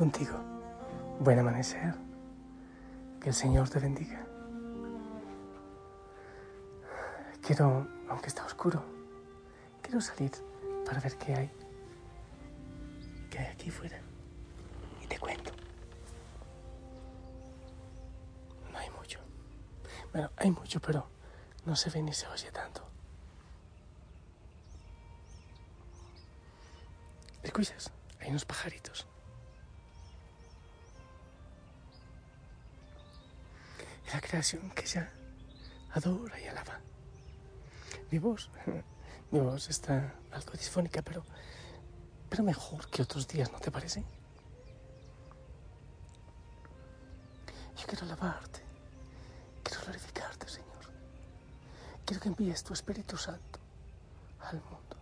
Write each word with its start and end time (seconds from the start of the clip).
contigo. 0.00 0.38
Buen 1.18 1.38
amanecer. 1.38 1.94
Que 3.20 3.28
el 3.28 3.34
Señor 3.34 3.68
te 3.68 3.78
bendiga. 3.78 4.24
Quiero, 7.42 7.86
aunque 8.08 8.28
está 8.28 8.46
oscuro, 8.46 8.82
quiero 9.82 10.00
salir 10.00 10.30
para 10.86 11.00
ver 11.00 11.18
qué 11.18 11.34
hay. 11.34 11.50
¿Qué 13.28 13.40
hay 13.40 13.46
aquí 13.48 13.70
fuera? 13.70 14.00
Y 15.02 15.06
te 15.06 15.18
cuento. 15.18 15.52
No 18.72 18.78
hay 18.78 18.88
mucho. 18.98 19.20
Bueno, 20.14 20.30
hay 20.38 20.50
mucho, 20.50 20.80
pero 20.80 21.06
no 21.66 21.76
se 21.76 21.90
ve 21.90 22.00
ni 22.00 22.14
se 22.14 22.26
oye 22.26 22.50
tanto. 22.50 22.88
¿Escuchas? 27.42 27.92
Hay 28.18 28.30
unos 28.30 28.46
pajaritos. 28.46 29.09
La 34.12 34.20
creación 34.20 34.70
que 34.70 34.86
ya 34.86 35.08
adora 35.92 36.40
y 36.40 36.46
alaba. 36.46 36.80
Mi 38.10 38.18
voz, 38.18 38.50
mi 39.30 39.38
voz 39.38 39.68
está 39.68 40.14
algo 40.32 40.52
disfónica, 40.52 41.00
pero, 41.02 41.24
pero 42.28 42.42
mejor 42.42 42.88
que 42.88 43.02
otros 43.02 43.28
días, 43.28 43.52
¿no 43.52 43.60
te 43.60 43.70
parece? 43.70 44.04
Yo 47.76 47.86
quiero 47.86 48.04
alabarte, 48.04 48.60
quiero 49.62 49.82
glorificarte, 49.84 50.48
Señor. 50.48 50.68
Quiero 52.04 52.20
que 52.20 52.28
envíes 52.28 52.64
tu 52.64 52.72
Espíritu 52.72 53.16
Santo 53.16 53.60
al 54.40 54.60
mundo, 54.60 54.96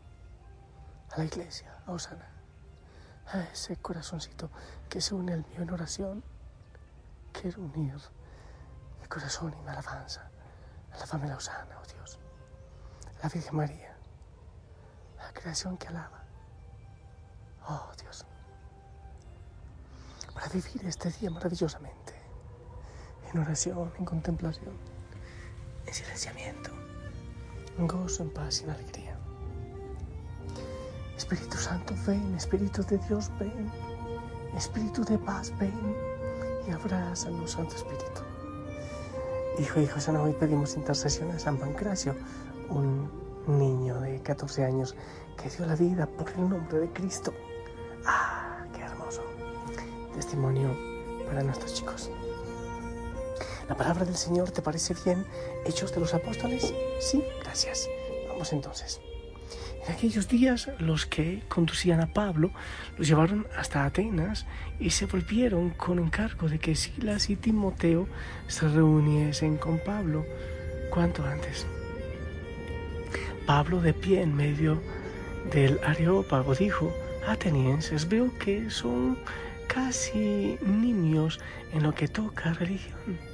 a 1.12 1.18
la 1.18 1.24
iglesia, 1.24 1.82
a 1.86 1.92
Osana, 1.92 2.28
a 3.26 3.40
ese 3.40 3.76
corazoncito 3.76 4.50
que 4.90 5.00
se 5.00 5.14
une 5.14 5.32
al 5.32 5.46
mío 5.46 5.62
en 5.62 5.70
oración. 5.70 6.22
Quiero 7.32 7.62
unir 7.62 7.94
corazón 9.08 9.54
y 9.58 9.62
mi 9.62 9.68
alabanza 9.68 10.30
a 10.92 11.26
la 11.26 11.36
Osana, 11.36 11.78
oh 11.80 11.86
Dios, 11.86 12.18
la 13.22 13.28
Virgen 13.28 13.56
María, 13.56 13.96
la 15.16 15.32
creación 15.32 15.76
que 15.76 15.88
alaba. 15.88 16.22
Oh 17.66 17.90
Dios, 18.00 18.24
para 20.34 20.48
vivir 20.48 20.84
este 20.86 21.10
día 21.10 21.30
maravillosamente, 21.30 22.14
en 23.32 23.40
oración, 23.40 23.92
en 23.98 24.04
contemplación, 24.04 24.76
en 25.86 25.94
silenciamiento, 25.94 26.70
en 27.76 27.86
gozo, 27.86 28.22
en 28.22 28.32
paz 28.32 28.60
y 28.60 28.64
en 28.64 28.70
alegría. 28.70 29.18
Espíritu 31.16 31.56
Santo, 31.56 31.94
ven, 32.06 32.34
Espíritu 32.36 32.82
de 32.84 32.98
Dios, 32.98 33.30
ven, 33.38 33.70
Espíritu 34.56 35.04
de 35.04 35.18
paz, 35.18 35.52
ven 35.58 35.96
y 36.66 36.70
abrázanos, 36.70 37.52
Santo 37.52 37.74
Espíritu. 37.74 38.27
Hijo, 39.58 39.80
hijo, 39.80 39.98
Sana, 40.00 40.22
hoy 40.22 40.34
pedimos 40.34 40.76
intercesión 40.76 41.32
a 41.32 41.38
San 41.40 41.56
Pancracio, 41.56 42.14
un 42.70 43.10
niño 43.48 44.00
de 44.00 44.22
14 44.22 44.64
años 44.64 44.94
que 45.36 45.50
dio 45.50 45.66
la 45.66 45.74
vida 45.74 46.06
por 46.06 46.30
el 46.30 46.48
nombre 46.48 46.78
de 46.78 46.92
Cristo. 46.92 47.34
¡Ah, 48.06 48.64
qué 48.72 48.82
hermoso! 48.82 49.22
Testimonio 50.14 50.76
para 51.26 51.42
nuestros 51.42 51.74
chicos. 51.74 52.08
¿La 53.68 53.76
palabra 53.76 54.04
del 54.04 54.16
Señor 54.16 54.52
te 54.52 54.62
parece 54.62 54.94
bien? 55.04 55.26
¿Hechos 55.64 55.92
de 55.92 56.00
los 56.00 56.14
apóstoles? 56.14 56.72
Sí, 57.00 57.24
gracias. 57.42 57.88
Vamos 58.28 58.52
entonces. 58.52 59.00
En 59.88 59.94
aquellos 59.94 60.28
días 60.28 60.68
los 60.78 61.06
que 61.06 61.42
conducían 61.48 62.02
a 62.02 62.12
Pablo 62.12 62.50
lo 62.98 63.04
llevaron 63.04 63.46
hasta 63.56 63.86
Atenas 63.86 64.44
y 64.78 64.90
se 64.90 65.06
volvieron 65.06 65.70
con 65.70 65.98
encargo 65.98 66.46
de 66.46 66.58
que 66.58 66.74
Silas 66.74 67.30
y 67.30 67.36
Timoteo 67.36 68.06
se 68.48 68.68
reuniesen 68.68 69.56
con 69.56 69.78
Pablo 69.78 70.26
cuanto 70.90 71.24
antes. 71.24 71.66
Pablo 73.46 73.80
de 73.80 73.94
pie 73.94 74.20
en 74.20 74.36
medio 74.36 74.78
del 75.50 75.80
Areópago 75.82 76.54
dijo, 76.54 76.94
Atenienses, 77.26 78.10
veo 78.10 78.36
que 78.38 78.70
son 78.70 79.16
casi 79.68 80.58
niños 80.60 81.40
en 81.72 81.82
lo 81.82 81.94
que 81.94 82.08
toca 82.08 82.52
religión 82.52 83.27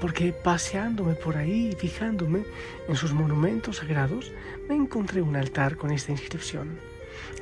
porque 0.00 0.32
paseándome 0.32 1.14
por 1.14 1.36
ahí 1.36 1.70
y 1.72 1.76
fijándome 1.76 2.44
en 2.88 2.96
sus 2.96 3.12
monumentos 3.12 3.78
sagrados, 3.78 4.32
me 4.68 4.76
encontré 4.76 5.22
un 5.22 5.36
altar 5.36 5.76
con 5.76 5.90
esta 5.90 6.12
inscripción, 6.12 6.78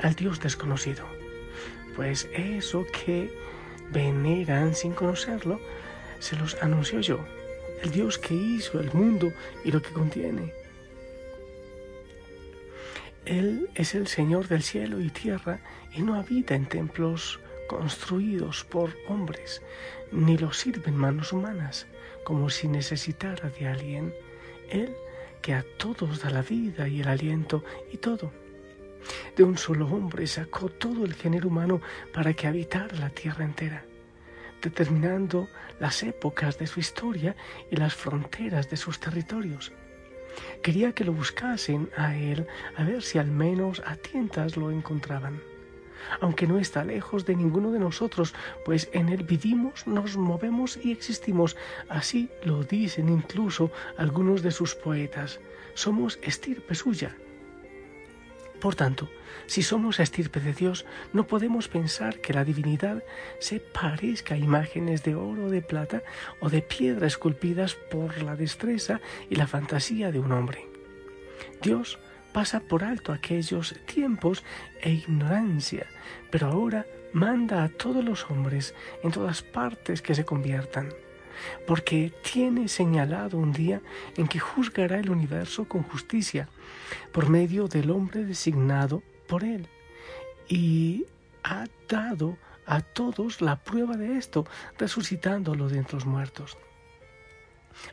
al 0.03 0.15
Dios 0.15 0.41
desconocido. 0.41 1.05
Pues 1.94 2.28
eso 2.33 2.87
que 2.87 3.31
veneran 3.91 4.75
sin 4.75 4.93
conocerlo, 4.93 5.61
se 6.19 6.37
los 6.37 6.55
anunció 6.62 7.00
yo, 7.00 7.21
el 7.83 7.91
Dios 7.91 8.19
que 8.19 8.34
hizo 8.34 8.81
el 8.81 8.93
mundo 8.93 9.33
y 9.65 9.71
lo 9.71 9.83
que 9.83 9.93
contiene. 9.93 10.53
Él 13.27 13.69
es 13.75 13.94
el 13.94 14.06
Señor 14.06 14.49
del 14.49 14.62
cielo 14.62 15.00
y 15.00 15.11
tierra 15.11 15.61
y 15.93 16.03
no 16.03 16.15
habita 16.15 16.55
en 16.55 16.67
templos 16.67 17.41
construidos 17.69 18.65
por 18.65 18.91
hombres, 19.09 19.61
ni 20.12 20.38
los 20.38 20.59
sirven 20.59 20.97
manos 20.97 21.33
humanas 21.33 21.87
como 22.26 22.50
si 22.50 22.66
necesitara 22.66 23.50
de 23.50 23.69
alguien, 23.69 24.12
Él 24.69 24.97
que 25.41 25.54
a 25.54 25.64
todos 25.78 26.22
da 26.22 26.31
la 26.31 26.42
vida 26.42 26.88
y 26.88 27.00
el 27.00 27.06
aliento 27.06 27.62
y 27.92 27.98
todo. 27.98 28.32
De 29.37 29.44
un 29.44 29.56
solo 29.56 29.87
hombre 29.87 30.26
sacó 30.26 30.69
todo 30.69 31.04
el 31.04 31.14
género 31.14 31.47
humano 31.47 31.81
para 32.12 32.34
que 32.34 32.48
habitara 32.48 32.97
la 32.97 33.10
tierra 33.10 33.44
entera, 33.44 33.84
determinando 34.60 35.48
las 35.78 36.03
épocas 36.03 36.59
de 36.59 36.66
su 36.66 36.81
historia 36.81 37.37
y 37.70 37.76
las 37.76 37.94
fronteras 37.94 38.69
de 38.69 38.76
sus 38.76 38.98
territorios. 38.98 39.70
Quería 40.64 40.91
que 40.97 41.04
lo 41.04 41.12
buscasen 41.12 41.91
a 41.97 42.16
él 42.16 42.44
a 42.76 42.82
ver 42.82 43.03
si 43.03 43.19
al 43.19 43.31
menos 43.31 43.84
a 43.87 43.94
tientas 43.94 44.56
lo 44.56 44.72
encontraban 44.72 45.41
aunque 46.21 46.47
no 46.47 46.59
está 46.59 46.84
lejos 46.84 47.27
de 47.27 47.37
ninguno 47.37 47.73
de 47.73 47.79
nosotros, 47.79 48.34
pues 48.65 48.89
en 48.93 49.09
él 49.09 49.25
vivimos, 49.25 49.87
nos 49.87 50.17
movemos 50.17 50.79
y 50.83 50.93
existimos. 50.93 51.57
Así 51.89 52.31
lo 52.45 52.65
dicen 52.65 53.09
incluso 53.09 53.71
algunos 53.97 54.43
de 54.43 54.51
sus 54.51 54.75
poetas. 54.75 55.41
Somos 55.75 56.19
estirpe 56.23 56.75
suya. 56.75 57.17
Por 58.61 58.75
tanto, 58.75 59.09
si 59.47 59.62
somos 59.62 60.01
estirpe 60.01 60.41
de 60.41 60.53
Dios, 60.53 60.87
no 61.12 61.27
podemos 61.27 61.69
pensar 61.69 62.21
que 62.21 62.33
la 62.33 62.45
divinidad 62.45 63.03
se 63.39 63.61
parezca 63.61 64.35
a 64.35 64.39
imágenes 64.39 65.03
de 65.03 65.15
oro, 65.15 65.51
de 65.51 65.62
plata 65.62 66.03
o 66.41 66.49
de 66.49 66.62
piedra 66.62 67.06
esculpidas 67.06 67.75
por 67.75 68.23
la 68.23 68.35
destreza 68.35 69.00
y 69.29 69.37
la 69.37 69.47
fantasía 69.47 70.11
de 70.11 70.19
un 70.19 70.32
hombre. 70.32 70.67
Dios 71.62 71.99
pasa 72.37 72.61
por 72.61 72.85
alto 72.85 73.15
aquellos 73.15 73.75
tiempos 73.87 74.44
e 74.83 74.91
ignorancia, 74.91 75.87
pero 76.31 76.49
ahora 76.49 76.85
manda 77.15 77.65
a 77.65 77.71
todos 77.71 78.05
los 78.05 78.31
hombres 78.31 78.75
en 79.03 79.11
todas 79.11 79.41
partes 79.41 80.03
que 80.03 80.15
se 80.15 80.27
conviertan, 80.27 80.93
porque 81.67 82.12
tiene 82.23 82.69
señalado 82.69 83.38
un 83.38 83.53
día 83.53 83.81
en 84.19 84.29
que 84.29 84.38
juzgará 84.38 84.99
el 84.99 85.09
universo 85.09 85.65
con 85.65 85.83
justicia 85.83 86.50
por 87.11 87.31
medio 87.31 87.69
del 87.69 87.91
hombre 87.91 88.27
designado 88.27 89.03
por 89.27 89.43
él, 89.43 89.67
y 90.47 91.06
ha 91.43 91.65
dado 91.89 92.37
a 92.67 92.82
todos 92.82 93.41
la 93.41 93.65
prueba 93.65 93.97
de 93.97 94.19
esto, 94.19 94.44
resucitándolo 94.77 95.71
de 95.71 95.79
entre 95.79 95.94
los 95.94 96.05
muertos. 96.05 96.59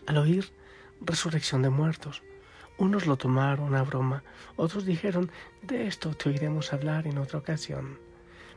Al 0.05 0.17
oír 0.17 0.51
resurrección 0.99 1.61
de 1.61 1.69
muertos, 1.69 2.23
unos 2.77 3.05
lo 3.05 3.17
tomaron 3.17 3.75
a 3.75 3.83
broma, 3.83 4.23
otros 4.55 4.85
dijeron, 4.85 5.31
de 5.61 5.87
esto 5.87 6.15
te 6.15 6.29
oiremos 6.29 6.73
hablar 6.73 7.07
en 7.07 7.17
otra 7.17 7.39
ocasión. 7.39 7.99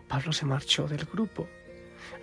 Pablo 0.09 0.33
se 0.33 0.47
marchó 0.47 0.89
del 0.89 1.05
grupo. 1.05 1.49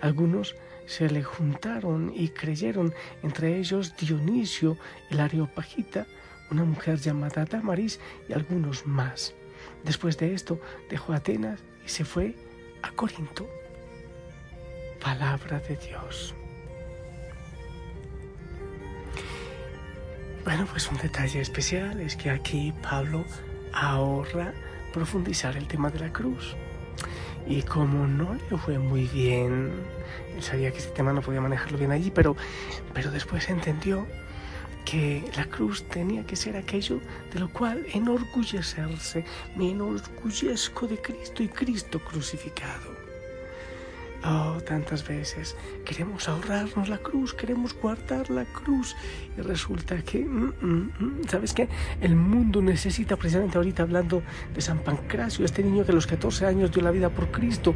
Algunos 0.00 0.56
se 0.86 1.08
le 1.08 1.22
juntaron 1.22 2.12
y 2.14 2.28
creyeron, 2.28 2.92
entre 3.22 3.58
ellos 3.58 3.96
Dionisio, 3.96 4.76
el 5.10 5.20
Areopagita, 5.20 6.06
una 6.50 6.64
mujer 6.64 6.98
llamada 6.98 7.44
Damaris 7.44 8.00
y 8.28 8.32
algunos 8.32 8.86
más. 8.86 9.34
Después 9.82 10.18
de 10.18 10.34
esto 10.34 10.60
dejó 10.90 11.12
Atenas 11.12 11.60
y 11.84 11.88
se 11.88 12.04
fue 12.04 12.34
a 12.82 12.90
Corinto. 12.92 13.48
Palabra 15.00 15.60
de 15.60 15.76
Dios. 15.76 16.34
Bueno, 20.44 20.66
pues 20.70 20.90
un 20.90 20.98
detalle 20.98 21.40
especial 21.40 22.00
es 22.00 22.16
que 22.16 22.28
aquí 22.28 22.74
Pablo 22.82 23.24
ahorra 23.72 24.52
profundizar 24.92 25.56
el 25.56 25.66
tema 25.66 25.90
de 25.90 26.00
la 26.00 26.12
cruz. 26.12 26.54
Y 27.46 27.62
como 27.62 28.06
no 28.06 28.34
le 28.34 28.58
fue 28.58 28.78
muy 28.78 29.04
bien, 29.06 29.72
él 30.36 30.42
sabía 30.42 30.70
que 30.70 30.78
este 30.78 30.92
tema 30.92 31.14
no 31.14 31.22
podía 31.22 31.40
manejarlo 31.40 31.78
bien 31.78 31.92
allí, 31.92 32.10
pero, 32.10 32.36
pero 32.92 33.10
después 33.10 33.48
entendió 33.48 34.06
que 34.84 35.24
la 35.34 35.46
cruz 35.46 35.82
tenía 35.88 36.26
que 36.26 36.36
ser 36.36 36.58
aquello 36.58 37.00
de 37.32 37.40
lo 37.40 37.48
cual 37.48 37.86
enorgullecerse. 37.94 39.24
Me 39.56 39.70
enorgullezco 39.70 40.86
de 40.86 41.00
Cristo 41.00 41.42
y 41.42 41.48
Cristo 41.48 42.00
crucificado. 42.00 42.93
Oh, 44.26 44.56
tantas 44.66 45.06
veces 45.06 45.54
queremos 45.84 46.30
ahorrarnos 46.30 46.88
la 46.88 46.96
cruz, 46.96 47.34
queremos 47.34 47.74
guardar 47.74 48.30
la 48.30 48.46
cruz 48.46 48.96
y 49.36 49.42
resulta 49.42 49.98
que, 49.98 50.24
mm, 50.24 50.52
mm, 50.62 50.92
mm, 50.98 51.28
¿sabes 51.28 51.52
qué? 51.52 51.68
El 52.00 52.16
mundo 52.16 52.62
necesita, 52.62 53.16
precisamente 53.16 53.58
ahorita 53.58 53.82
hablando 53.82 54.22
de 54.54 54.62
San 54.62 54.78
Pancracio, 54.78 55.44
este 55.44 55.62
niño 55.62 55.84
que 55.84 55.92
a 55.92 55.94
los 55.94 56.06
14 56.06 56.46
años 56.46 56.72
dio 56.72 56.82
la 56.82 56.90
vida 56.90 57.10
por 57.10 57.30
Cristo, 57.30 57.74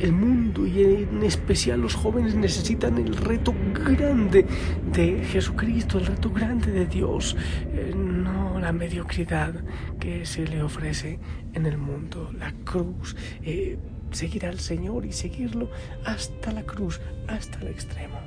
el 0.00 0.12
mundo 0.12 0.66
y 0.66 0.82
en 0.82 1.22
especial 1.22 1.80
los 1.80 1.94
jóvenes 1.94 2.34
necesitan 2.34 2.98
el 2.98 3.16
reto 3.16 3.54
grande 3.72 4.44
de 4.92 5.24
Jesucristo, 5.24 5.98
el 5.98 6.06
reto 6.06 6.30
grande 6.30 6.72
de 6.72 6.86
Dios, 6.86 7.36
eh, 7.72 7.94
no 7.94 8.58
la 8.58 8.72
mediocridad 8.72 9.54
que 10.00 10.26
se 10.26 10.48
le 10.48 10.64
ofrece 10.64 11.20
en 11.52 11.64
el 11.64 11.78
mundo, 11.78 12.32
la 12.36 12.52
cruz. 12.64 13.14
Eh, 13.44 13.78
seguir 14.12 14.46
al 14.46 14.58
Señor 14.60 15.04
y 15.04 15.12
seguirlo 15.12 15.68
hasta 16.04 16.52
la 16.52 16.62
cruz, 16.62 17.00
hasta 17.28 17.58
el 17.60 17.68
extremo. 17.68 18.18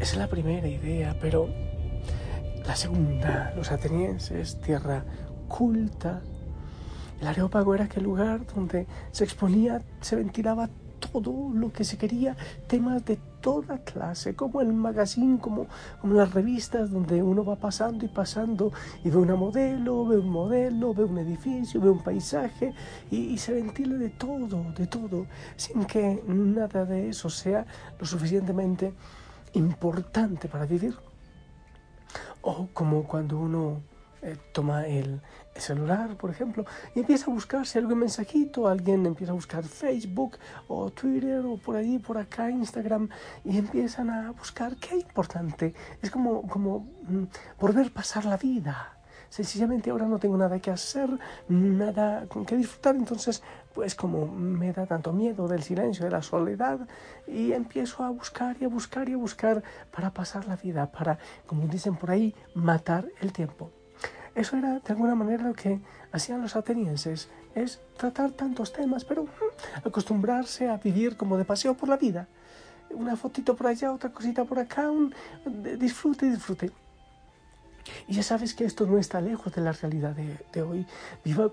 Esa 0.00 0.12
es 0.12 0.16
la 0.16 0.28
primera 0.28 0.68
idea, 0.68 1.16
pero 1.20 1.48
la 2.66 2.76
segunda, 2.76 3.52
los 3.56 3.72
atenienses, 3.72 4.60
tierra 4.60 5.04
culta. 5.48 6.22
El 7.20 7.26
Areópago 7.26 7.74
era 7.74 7.84
aquel 7.84 8.04
lugar 8.04 8.46
donde 8.54 8.86
se 9.10 9.24
exponía, 9.24 9.82
se 10.00 10.16
ventilaba 10.16 10.68
todo 11.00 11.50
lo 11.52 11.72
que 11.72 11.84
se 11.84 11.96
quería, 11.96 12.36
temas 12.66 13.04
de 13.04 13.18
toda 13.40 13.78
clase, 13.78 14.34
como 14.34 14.60
el 14.60 14.72
magazine, 14.72 15.38
como, 15.38 15.66
las 16.02 16.32
revistas 16.32 16.90
donde 16.90 17.22
uno 17.22 17.44
va 17.44 17.56
pasando 17.56 18.04
y 18.04 18.08
pasando 18.08 18.72
y 19.04 19.10
ve 19.10 19.16
una 19.16 19.36
modelo, 19.36 20.06
ve 20.06 20.18
un 20.18 20.28
modelo, 20.28 20.94
ve 20.94 21.04
un 21.04 21.18
edificio, 21.18 21.80
ve 21.80 21.90
un 21.90 22.02
paisaje 22.02 22.74
y, 23.10 23.16
y 23.16 23.38
se 23.38 23.52
ventila 23.52 23.96
de 23.96 24.10
todo, 24.10 24.64
de 24.76 24.86
todo, 24.86 25.26
sin 25.56 25.84
que 25.84 26.22
nada 26.26 26.84
de 26.84 27.08
eso 27.08 27.30
sea 27.30 27.66
lo 27.98 28.06
suficientemente 28.06 28.92
importante 29.54 30.48
para 30.48 30.66
vivir. 30.66 30.94
O 32.42 32.68
como 32.72 33.04
cuando 33.04 33.38
uno 33.38 33.80
eh, 34.22 34.36
toma 34.52 34.86
el, 34.86 35.20
celular, 35.60 36.16
por 36.16 36.30
ejemplo, 36.30 36.64
y 36.94 37.00
empieza 37.00 37.30
a 37.30 37.34
buscar 37.34 37.66
si 37.66 37.78
algún 37.78 37.98
mensajito, 37.98 38.68
alguien 38.68 39.06
empieza 39.06 39.32
a 39.32 39.34
buscar 39.34 39.64
Facebook 39.64 40.38
o 40.68 40.90
Twitter 40.90 41.44
o 41.44 41.56
por 41.56 41.76
ahí, 41.76 41.98
por 41.98 42.18
acá, 42.18 42.50
Instagram, 42.50 43.08
y 43.44 43.58
empiezan 43.58 44.10
a 44.10 44.30
buscar 44.32 44.76
qué 44.76 44.94
hay 44.94 45.00
importante. 45.00 45.74
Es 46.02 46.10
como, 46.10 46.46
como 46.46 46.86
mm, 47.08 47.24
por 47.58 47.72
ver 47.74 47.92
pasar 47.92 48.24
la 48.24 48.36
vida. 48.36 48.94
Sencillamente 49.28 49.90
ahora 49.90 50.06
no 50.06 50.18
tengo 50.18 50.38
nada 50.38 50.58
que 50.58 50.70
hacer, 50.70 51.10
nada 51.48 52.26
con 52.28 52.46
que 52.46 52.56
disfrutar, 52.56 52.96
entonces 52.96 53.42
pues 53.74 53.94
como 53.94 54.26
me 54.26 54.72
da 54.72 54.86
tanto 54.86 55.12
miedo 55.12 55.46
del 55.46 55.62
silencio, 55.62 56.06
de 56.06 56.10
la 56.10 56.22
soledad, 56.22 56.80
y 57.26 57.52
empiezo 57.52 58.04
a 58.04 58.10
buscar 58.10 58.56
y 58.58 58.64
a 58.64 58.68
buscar 58.68 59.08
y 59.08 59.12
a 59.12 59.16
buscar 59.18 59.62
para 59.94 60.10
pasar 60.14 60.46
la 60.46 60.56
vida, 60.56 60.90
para, 60.90 61.18
como 61.46 61.66
dicen 61.66 61.96
por 61.96 62.10
ahí, 62.10 62.34
matar 62.54 63.06
el 63.20 63.32
tiempo. 63.32 63.70
Eso 64.38 64.56
era 64.56 64.78
de 64.78 64.92
alguna 64.92 65.16
manera 65.16 65.42
lo 65.42 65.52
que 65.52 65.80
hacían 66.12 66.40
los 66.40 66.54
atenienses, 66.54 67.28
es 67.56 67.80
tratar 67.96 68.30
tantos 68.30 68.72
temas, 68.72 69.04
pero 69.04 69.24
mm, 69.24 69.88
acostumbrarse 69.88 70.68
a 70.68 70.76
vivir 70.76 71.16
como 71.16 71.36
de 71.36 71.44
paseo 71.44 71.74
por 71.74 71.88
la 71.88 71.96
vida. 71.96 72.28
Una 72.90 73.16
fotito 73.16 73.56
por 73.56 73.66
allá, 73.66 73.92
otra 73.92 74.12
cosita 74.12 74.44
por 74.44 74.60
acá, 74.60 74.92
un 74.92 75.12
disfrute, 75.76 76.30
disfrute. 76.30 76.70
Y 78.06 78.14
ya 78.14 78.22
sabes 78.22 78.54
que 78.54 78.64
esto 78.64 78.86
no 78.86 78.98
está 78.98 79.20
lejos 79.20 79.52
de 79.52 79.60
la 79.60 79.72
realidad 79.72 80.14
de, 80.14 80.62
hoy. 80.62 80.86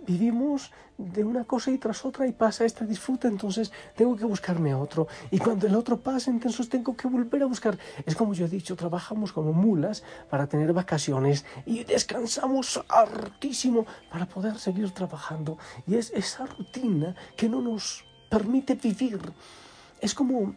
vivimos 0.07 0.71
de 0.97 1.23
una 1.23 1.43
cosa 1.43 1.71
y 1.71 1.77
tras 1.77 2.05
otra 2.05 2.25
y 2.25 2.31
pasa 2.31 2.65
esta 2.65 2.85
disfruta, 2.85 3.27
entonces 3.27 3.71
tengo 3.95 4.15
que 4.15 4.25
buscarme 4.25 4.73
otro. 4.73 5.07
Y 5.31 5.39
cuando 5.39 5.67
el 5.67 5.75
otro 5.75 5.99
pasa, 5.99 6.31
entonces 6.31 6.69
tengo 6.69 6.95
que 6.95 7.07
volver 7.07 7.43
a 7.43 7.45
buscar. 7.45 7.77
Es 8.05 8.15
como 8.15 8.33
yo 8.33 8.45
he 8.45 8.49
dicho, 8.49 8.75
trabajamos 8.75 9.33
como 9.33 9.53
mulas 9.53 10.03
para 10.29 10.47
tener 10.47 10.73
vacaciones 10.73 11.45
y 11.65 11.83
descansamos 11.83 12.83
hartísimo 12.87 13.85
para 14.09 14.25
poder 14.25 14.57
seguir 14.57 14.91
trabajando. 14.91 15.57
Y 15.87 15.95
es 15.95 16.11
esa 16.11 16.45
rutina 16.45 17.15
que 17.35 17.49
no 17.49 17.61
nos 17.61 18.05
permite 18.29 18.75
vivir. 18.75 19.19
Es 20.01 20.13
como 20.13 20.55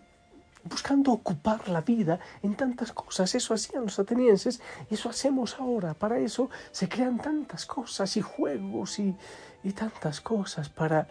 buscando 0.68 1.12
ocupar 1.12 1.68
la 1.68 1.80
vida 1.80 2.18
en 2.42 2.54
tantas 2.54 2.92
cosas. 2.92 3.34
Eso 3.34 3.54
hacían 3.54 3.84
los 3.84 3.98
atenienses 3.98 4.60
eso 4.90 5.08
hacemos 5.08 5.58
ahora. 5.58 5.94
Para 5.94 6.18
eso 6.18 6.50
se 6.70 6.88
crean 6.88 7.18
tantas 7.18 7.66
cosas 7.66 8.16
y 8.16 8.20
juegos 8.20 8.98
y, 8.98 9.14
y 9.62 9.72
tantas 9.72 10.20
cosas 10.20 10.68
para 10.68 11.08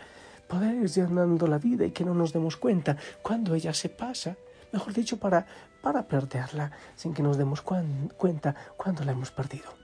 poder 0.48 0.76
ir 0.76 0.90
llenando 0.90 1.48
la 1.48 1.58
vida 1.58 1.86
y 1.86 1.92
que 1.92 2.06
no 2.06 2.14
nos 2.14 2.34
demos 2.34 2.58
cuenta 2.58 2.98
cuando 3.22 3.56
ella 3.56 3.74
se 3.74 3.90
pasa. 3.90 4.36
Mejor 4.72 4.94
dicho, 4.94 5.18
para, 5.18 5.46
para 5.82 6.08
perderla 6.08 6.72
sin 6.96 7.14
que 7.14 7.24
nos 7.24 7.38
demos 7.38 7.62
cuenta 7.62 8.56
cuando 8.76 9.04
la 9.04 9.14
hemos 9.14 9.32
perdido. 9.32 9.76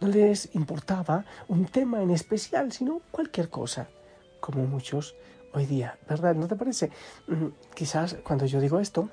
No 0.00 0.08
les 0.08 0.54
importaba 0.54 1.24
un 1.48 1.64
tema 1.66 2.02
en 2.02 2.10
especial, 2.10 2.72
sino 2.72 3.00
cualquier 3.10 3.48
cosa, 3.48 3.88
como 4.40 4.66
muchos 4.66 5.14
hoy 5.52 5.66
día, 5.66 5.98
¿verdad? 6.08 6.34
¿No 6.34 6.48
te 6.48 6.56
parece? 6.56 6.90
Quizás 7.74 8.16
cuando 8.24 8.46
yo 8.46 8.60
digo 8.60 8.80
esto, 8.80 9.10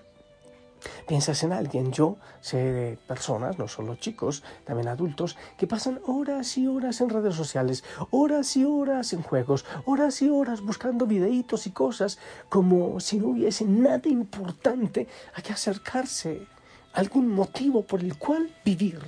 piensas 1.07 1.43
en 1.43 1.51
alguien. 1.51 1.91
Yo 1.91 2.17
sé 2.41 2.57
de 2.57 2.97
personas, 2.97 3.57
no 3.57 3.67
solo 3.67 3.95
chicos, 3.95 4.43
también 4.65 4.87
adultos, 4.87 5.37
que 5.57 5.67
pasan 5.67 5.99
horas 6.05 6.57
y 6.57 6.67
horas 6.67 7.01
en 7.01 7.09
redes 7.09 7.35
sociales, 7.35 7.83
horas 8.11 8.55
y 8.57 8.65
horas 8.65 9.13
en 9.13 9.21
juegos, 9.21 9.65
horas 9.85 10.21
y 10.21 10.29
horas 10.29 10.61
buscando 10.61 11.05
videitos 11.05 11.67
y 11.67 11.71
cosas 11.71 12.19
como 12.47 12.99
si 12.99 13.19
no 13.19 13.29
hubiese 13.29 13.65
nada 13.65 14.07
importante 14.09 15.07
a 15.35 15.41
que 15.41 15.53
acercarse, 15.53 16.47
algún 16.93 17.27
motivo 17.27 17.83
por 17.83 18.01
el 18.01 18.17
cual 18.17 18.55
vivir. 18.65 18.99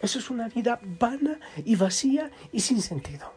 Eso 0.00 0.18
es 0.18 0.30
una 0.30 0.48
vida 0.48 0.78
vana 0.82 1.40
y 1.64 1.76
vacía 1.76 2.30
y 2.52 2.60
sin 2.60 2.82
sentido. 2.82 3.32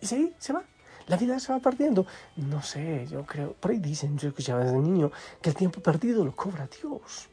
Y 0.00 0.06
sí, 0.06 0.34
se 0.38 0.52
va. 0.52 0.64
La 1.06 1.16
vida 1.16 1.38
se 1.38 1.52
va 1.52 1.58
perdiendo. 1.58 2.06
No 2.36 2.62
sé, 2.62 3.06
yo 3.10 3.24
creo, 3.24 3.52
por 3.54 3.70
ahí 3.70 3.78
dicen, 3.78 4.16
yo 4.18 4.28
escuchaba 4.28 4.64
desde 4.64 4.78
niño, 4.78 5.10
que 5.40 5.50
el 5.50 5.56
tiempo 5.56 5.80
perdido 5.80 6.24
lo 6.24 6.34
cobra 6.34 6.68
Dios. 6.80 7.28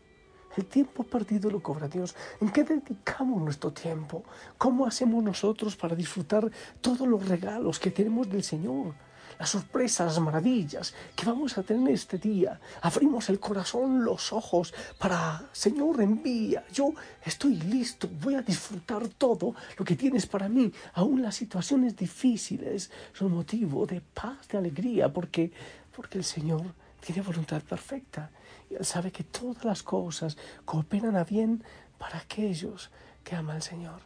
El 0.57 0.65
tiempo 0.65 1.03
perdido 1.03 1.49
lo 1.49 1.61
cobra 1.61 1.87
Dios. 1.87 2.15
¿En 2.41 2.49
qué 2.49 2.63
dedicamos 2.63 3.41
nuestro 3.41 3.71
tiempo? 3.71 4.23
¿Cómo 4.57 4.85
hacemos 4.85 5.23
nosotros 5.23 5.75
para 5.75 5.95
disfrutar 5.95 6.49
todos 6.81 7.07
los 7.07 7.27
regalos 7.27 7.79
que 7.79 7.91
tenemos 7.91 8.29
del 8.29 8.43
Señor? 8.43 8.93
Las 9.39 9.49
sorpresas, 9.49 10.07
las 10.07 10.19
maravillas 10.19 10.93
que 11.15 11.25
vamos 11.25 11.57
a 11.57 11.63
tener 11.63 11.93
este 11.93 12.17
día. 12.17 12.59
Abrimos 12.81 13.29
el 13.29 13.39
corazón, 13.39 14.03
los 14.03 14.33
ojos 14.33 14.73
para, 14.97 15.49
Señor, 15.53 16.01
envía. 16.01 16.65
Yo 16.73 16.93
estoy 17.23 17.55
listo, 17.55 18.09
voy 18.21 18.35
a 18.35 18.41
disfrutar 18.41 19.07
todo 19.07 19.55
lo 19.77 19.85
que 19.85 19.95
tienes 19.95 20.25
para 20.25 20.49
mí. 20.49 20.71
Aún 20.93 21.21
las 21.21 21.35
situaciones 21.35 21.95
difíciles 21.95 22.91
son 23.13 23.31
motivo 23.31 23.85
de 23.85 24.01
paz, 24.01 24.49
de 24.49 24.57
alegría, 24.57 25.11
porque, 25.11 25.53
porque 25.95 26.17
el 26.17 26.25
Señor 26.25 26.73
tiene 26.99 27.21
voluntad 27.21 27.61
perfecta. 27.61 28.31
Y 28.69 28.75
Él 28.75 28.83
sabe 28.83 29.09
que 29.09 29.23
todas 29.23 29.63
las 29.63 29.83
cosas 29.83 30.37
cooperan 30.65 31.15
a 31.15 31.23
bien 31.23 31.63
para 31.97 32.19
aquellos 32.19 32.89
que 33.23 33.37
aman 33.37 33.55
al 33.55 33.63
Señor. 33.63 34.01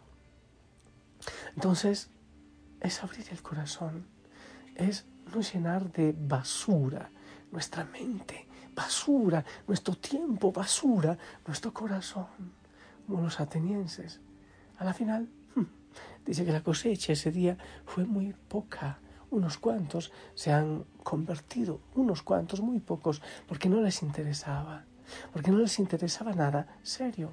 Entonces, 1.56 2.10
es 2.82 3.02
abrir 3.02 3.26
el 3.32 3.42
corazón, 3.42 4.06
es 4.76 5.06
no 5.34 5.42
llenar 5.42 5.92
de 5.92 6.16
basura 6.18 7.10
nuestra 7.54 7.86
mente, 7.86 8.48
basura, 8.76 9.46
nuestro 9.68 9.94
tiempo, 9.96 10.52
basura, 10.52 11.16
nuestro 11.46 11.72
corazón, 11.72 12.26
como 13.06 13.22
los 13.22 13.40
atenienses. 13.40 14.20
A 14.80 14.84
la 14.84 14.94
final, 14.94 15.30
hmm, 15.56 15.62
dice 16.26 16.44
que 16.44 16.52
la 16.52 16.64
cosecha 16.64 17.14
ese 17.14 17.32
día 17.32 17.58
fue 17.86 18.06
muy 18.06 18.34
poca. 18.34 19.00
Unos 19.30 19.58
cuantos 19.58 20.12
se 20.34 20.52
han 20.52 20.86
convertido, 21.04 21.80
unos 21.96 22.24
cuantos, 22.24 22.62
muy 22.62 22.80
pocos, 22.80 23.22
porque 23.48 23.70
no 23.70 23.82
les 23.82 24.02
interesaba, 24.02 24.86
porque 25.32 25.52
no 25.52 25.60
les 25.60 25.78
interesaba 25.80 26.34
nada 26.34 26.80
serio. 26.82 27.32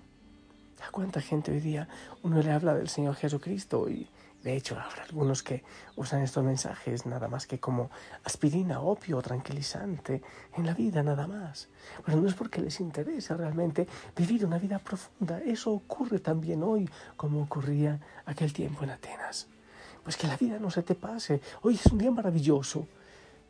¿A 0.86 0.90
cuánta 0.90 1.20
gente 1.20 1.50
hoy 1.50 1.60
día 1.60 1.88
uno 2.22 2.42
le 2.42 2.52
habla 2.52 2.74
del 2.74 2.88
Señor 2.88 3.14
Jesucristo 3.16 3.88
y 3.88 4.08
de 4.42 4.56
hecho, 4.56 4.78
habrá 4.80 5.02
algunos 5.02 5.42
que 5.42 5.62
usan 5.96 6.22
estos 6.22 6.42
mensajes 6.42 7.04
nada 7.04 7.28
más 7.28 7.46
que 7.46 7.60
como 7.60 7.90
aspirina, 8.24 8.80
opio, 8.80 9.20
tranquilizante 9.20 10.22
en 10.56 10.64
la 10.64 10.72
vida, 10.72 11.02
nada 11.02 11.26
más. 11.26 11.68
Pero 12.06 12.18
no 12.20 12.28
es 12.28 12.34
porque 12.34 12.62
les 12.62 12.80
interesa 12.80 13.36
realmente 13.36 13.86
vivir 14.16 14.46
una 14.46 14.58
vida 14.58 14.78
profunda. 14.78 15.40
Eso 15.40 15.72
ocurre 15.72 16.20
también 16.20 16.62
hoy, 16.62 16.88
como 17.16 17.42
ocurría 17.42 18.00
aquel 18.24 18.54
tiempo 18.54 18.82
en 18.84 18.90
Atenas. 18.90 19.46
Pues 20.02 20.16
que 20.16 20.26
la 20.26 20.38
vida 20.38 20.58
no 20.58 20.70
se 20.70 20.82
te 20.82 20.94
pase. 20.94 21.42
Hoy 21.60 21.74
es 21.74 21.84
un 21.86 21.98
día 21.98 22.10
maravilloso 22.10 22.86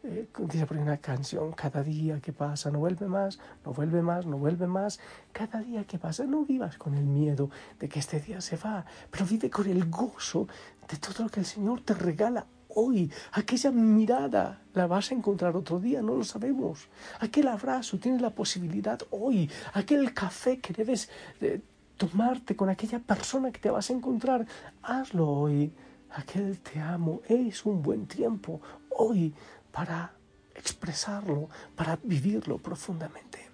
eh, 0.02 0.28
dice 0.48 0.66
por 0.66 0.78
una 0.78 0.96
canción, 0.96 1.52
cada 1.52 1.82
día 1.82 2.20
que 2.20 2.32
pasa 2.32 2.70
no 2.70 2.78
vuelve 2.78 3.06
más, 3.06 3.38
no 3.64 3.72
vuelve 3.72 4.00
más, 4.02 4.24
no 4.26 4.38
vuelve 4.38 4.66
más, 4.66 4.98
cada 5.32 5.60
día 5.60 5.84
que 5.84 5.98
pasa 5.98 6.24
no 6.24 6.44
vivas 6.44 6.78
con 6.78 6.94
el 6.94 7.04
miedo 7.04 7.50
de 7.78 7.88
que 7.88 7.98
este 7.98 8.18
día 8.20 8.40
se 8.40 8.56
va, 8.56 8.84
pero 9.10 9.26
vive 9.26 9.50
con 9.50 9.68
el 9.68 9.90
gozo 9.90 10.48
de 10.88 10.96
todo 10.96 11.24
lo 11.24 11.30
que 11.30 11.40
el 11.40 11.46
Señor 11.46 11.82
te 11.82 11.94
regala 11.94 12.46
hoy. 12.68 13.10
Aquella 13.32 13.70
mirada 13.72 14.62
la 14.74 14.86
vas 14.86 15.10
a 15.10 15.14
encontrar 15.14 15.54
otro 15.56 15.78
día, 15.78 16.00
no 16.00 16.14
lo 16.14 16.24
sabemos. 16.24 16.88
Aquel 17.18 17.48
abrazo 17.48 17.98
tienes 17.98 18.22
la 18.22 18.30
posibilidad 18.30 18.98
hoy. 19.10 19.50
Aquel 19.74 20.14
café 20.14 20.60
que 20.60 20.72
debes 20.72 21.10
eh, 21.40 21.60
tomarte 21.96 22.56
con 22.56 22.70
aquella 22.70 23.00
persona 23.00 23.50
que 23.52 23.60
te 23.60 23.70
vas 23.70 23.90
a 23.90 23.92
encontrar, 23.92 24.46
hazlo 24.82 25.28
hoy. 25.28 25.72
Aquel 26.12 26.58
te 26.60 26.80
amo 26.80 27.20
es 27.28 27.64
un 27.64 27.82
buen 27.82 28.06
tiempo 28.06 28.60
hoy 28.90 29.32
para 29.72 30.12
expresarlo, 30.54 31.48
para 31.76 31.98
vivirlo 32.02 32.58
profundamente. 32.58 33.50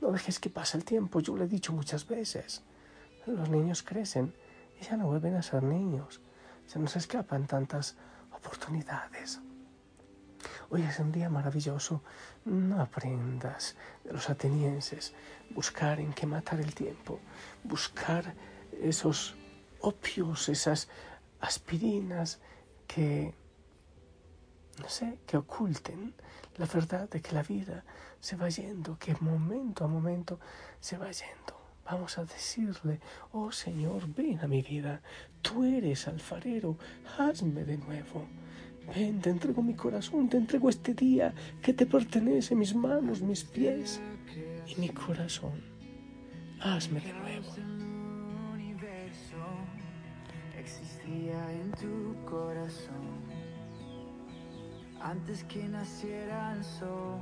No 0.00 0.10
dejes 0.10 0.38
que 0.38 0.50
pase 0.50 0.76
el 0.76 0.84
tiempo, 0.84 1.20
yo 1.20 1.36
lo 1.36 1.44
he 1.44 1.48
dicho 1.48 1.72
muchas 1.72 2.06
veces. 2.06 2.62
Los 3.26 3.48
niños 3.48 3.82
crecen 3.82 4.34
y 4.80 4.84
ya 4.84 4.96
no 4.96 5.06
vuelven 5.06 5.36
a 5.36 5.42
ser 5.42 5.62
niños. 5.62 6.20
Se 6.66 6.78
nos 6.78 6.96
escapan 6.96 7.46
tantas 7.46 7.96
oportunidades. 8.32 9.40
Hoy 10.70 10.82
es 10.82 10.98
un 10.98 11.12
día 11.12 11.28
maravilloso. 11.28 12.02
No 12.44 12.80
aprendas 12.80 13.76
de 14.04 14.12
los 14.12 14.28
atenienses. 14.28 15.12
Buscar 15.50 16.00
en 16.00 16.12
qué 16.12 16.26
matar 16.26 16.60
el 16.60 16.74
tiempo. 16.74 17.20
Buscar 17.62 18.34
esos 18.80 19.36
opios, 19.80 20.48
esas 20.48 20.88
aspirinas 21.40 22.40
que, 22.86 23.34
no 24.80 24.88
sé, 24.88 25.18
que 25.26 25.36
oculten 25.36 26.14
la 26.56 26.66
verdad 26.66 27.08
de 27.08 27.20
que 27.20 27.32
la 27.32 27.42
vida 27.42 27.84
se 28.20 28.36
va 28.36 28.48
yendo, 28.48 28.98
que 28.98 29.16
momento 29.20 29.84
a 29.84 29.88
momento 29.88 30.38
se 30.80 30.96
va 30.96 31.10
yendo. 31.10 31.60
Vamos 31.84 32.16
a 32.18 32.24
decirle, 32.24 33.00
oh 33.32 33.50
Señor, 33.50 34.06
ven 34.14 34.38
a 34.40 34.46
mi 34.46 34.62
vida, 34.62 35.02
tú 35.42 35.64
eres 35.64 36.06
alfarero, 36.06 36.76
hazme 37.18 37.64
de 37.64 37.76
nuevo. 37.76 38.26
Ven, 38.94 39.20
te 39.20 39.30
entrego 39.30 39.62
mi 39.62 39.74
corazón, 39.74 40.28
te 40.28 40.36
entrego 40.36 40.68
este 40.68 40.94
día 40.94 41.34
que 41.60 41.72
te 41.72 41.86
pertenece, 41.86 42.54
mis 42.54 42.74
manos, 42.74 43.20
mis 43.22 43.44
pies 43.44 44.00
y 44.66 44.80
mi 44.80 44.88
corazón. 44.88 45.62
Hazme 46.60 47.00
de 47.00 47.12
nuevo. 47.12 47.52
Existía 50.56 51.52
en 51.52 51.72
tu 51.72 52.24
corazón 52.24 53.41
antes 55.02 55.44
que 55.44 55.68
naciera 55.68 56.54
el 56.54 56.64
sol. 56.64 57.20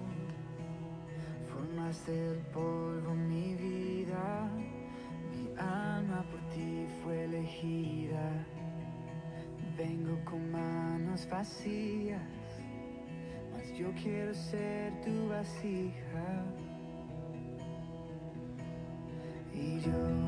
Formaste 1.49 2.13
del 2.13 2.39
polvo 2.53 3.15
mi 3.15 3.55
vida, 3.55 4.49
mi 5.33 5.49
alma 5.59 6.25
por 6.31 6.41
ti 6.55 6.87
fue 7.03 7.25
elegida. 7.25 8.47
Vengo 9.77 10.19
con 10.25 10.51
manos 10.53 11.27
vacías, 11.31 12.21
mas 13.53 13.73
yo 13.77 13.91
quiero 14.03 14.35
ser 14.35 14.93
tu 15.01 15.29
vasija. 15.29 16.45
Y 19.53 19.81
yo 19.81 20.20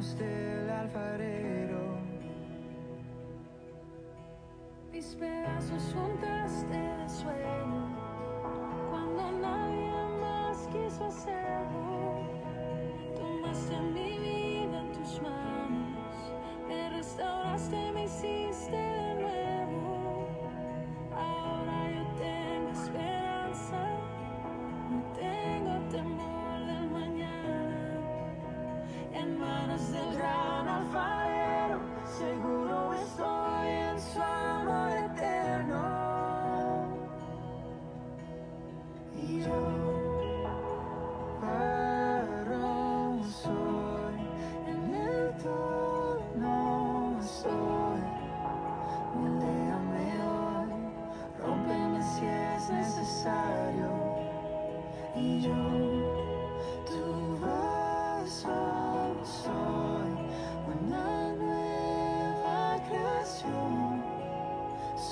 manos 0.00 0.16
del 0.16 0.70
alfarero. 0.70 1.98
Mis 4.92 5.14
pedazos 5.14 5.94
juntaste 5.94 6.78
de 6.78 7.08
sueño 7.08 7.88
cuando 8.90 9.30
nadie 9.32 9.92
más 10.20 10.68
quiso 10.68 11.04
hacerlo. 11.04 12.16
Tomaste 13.14 13.78
vida 13.92 13.99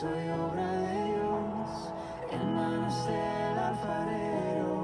Soy 0.00 0.10
obra 0.10 0.64
de 0.64 1.04
Dios, 1.06 1.92
en 2.30 2.54
manos 2.54 3.04
del 3.04 3.58
alfarero. 3.58 4.76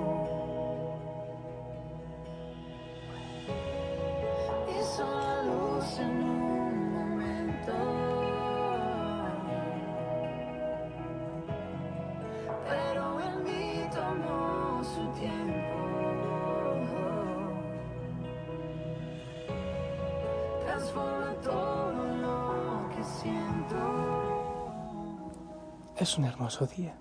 Hizo 4.68 5.04
la 5.04 5.42
luz 5.44 5.99
en 6.00 6.21
un 6.21 6.92
momento, 6.94 7.75
pero 12.68 13.21
en 13.21 13.44
mí 13.44 13.88
tomó 13.94 14.83
su 14.83 15.06
tiempo. 15.21 15.76
Transforma 20.66 21.35
todo 21.40 22.04
lo 22.16 22.88
que 22.97 23.04
siento. 23.04 24.13
Es 25.96 26.18
un 26.18 26.24
hermoso 26.24 26.66
día. 26.66 26.96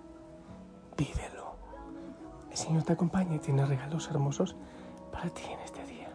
Vívelo. 0.95 1.55
El 2.51 2.57
Señor 2.57 2.83
te 2.83 2.93
acompaña 2.93 3.35
y 3.35 3.39
tiene 3.39 3.65
regalos 3.65 4.07
hermosos 4.09 4.55
para 5.12 5.29
ti 5.31 5.41
en 5.51 5.59
este 5.62 5.83
día. 5.85 6.09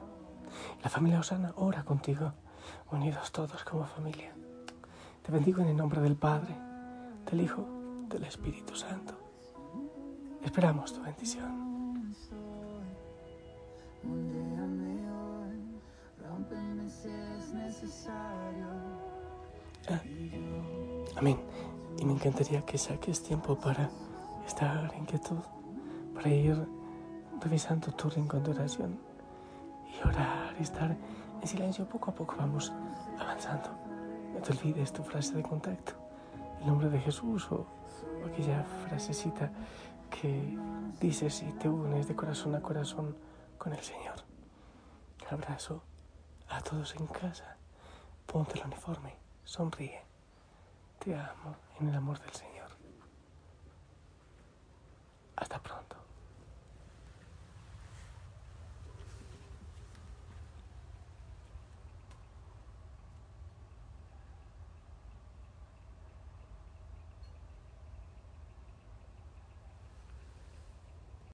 La 0.84 0.88
familia 0.88 1.18
Osana 1.18 1.52
ora 1.56 1.82
contigo, 1.82 2.32
unidos 2.92 3.32
todos 3.32 3.64
como 3.64 3.84
familia. 3.84 4.32
Te 5.22 5.32
bendigo 5.32 5.60
en 5.60 5.68
el 5.68 5.76
nombre 5.76 6.00
del 6.00 6.14
Padre, 6.14 6.54
del 7.28 7.40
Hijo, 7.40 7.66
del 8.08 8.22
Espíritu 8.24 8.76
Santo. 8.76 9.14
Esperamos 10.44 10.92
tu 10.92 11.02
bendición. 11.02 11.68
Si 16.88 17.10
es 17.10 17.52
necesario. 17.52 18.66
Ah, 19.90 20.00
amén. 21.16 21.38
Y 21.98 22.04
me 22.04 22.12
encantaría 22.12 22.64
que 22.64 22.78
saques 22.78 23.22
tiempo 23.22 23.58
para 23.58 23.90
estar 24.46 24.94
en 24.94 25.04
quietud, 25.04 25.40
para 26.14 26.28
ir 26.28 26.68
revisando 27.40 27.92
tu 27.92 28.08
rincón 28.08 28.44
de 28.44 28.52
oración 28.52 28.98
y 29.86 30.06
orar 30.06 30.54
estar 30.60 30.96
en 31.40 31.48
silencio. 31.48 31.88
Poco 31.88 32.10
a 32.12 32.14
poco 32.14 32.36
vamos 32.38 32.72
avanzando. 33.18 33.70
No 34.32 34.40
te 34.40 34.52
olvides 34.52 34.92
tu 34.92 35.02
frase 35.02 35.34
de 35.34 35.42
contacto, 35.42 35.94
el 36.60 36.68
nombre 36.68 36.88
de 36.88 37.00
Jesús 37.00 37.50
o, 37.50 37.66
o 38.22 38.26
aquella 38.26 38.62
frasecita 38.86 39.50
que 40.08 40.56
dices 41.00 41.42
y 41.42 41.50
te 41.58 41.68
unes 41.68 42.06
de 42.06 42.14
corazón 42.14 42.54
a 42.54 42.60
corazón 42.60 43.16
con 43.58 43.72
el 43.72 43.80
Señor. 43.80 44.14
Abrazo 45.30 45.82
a 46.48 46.60
todos 46.60 46.94
en 46.96 47.06
casa. 47.08 47.56
Ponte 48.26 48.58
el 48.58 48.64
uniforme, 48.66 49.16
sonríe. 49.44 50.00
Te 50.98 51.14
amo 51.14 51.56
en 51.80 51.88
el 51.88 51.94
amor 51.94 52.18
del 52.20 52.32
Señor. 52.32 52.70
Hasta 55.36 55.62
pronto. 55.62 56.07